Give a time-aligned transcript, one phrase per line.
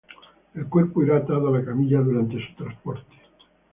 [0.55, 3.15] El cuerpo irá atado a la camilla durante su transporte.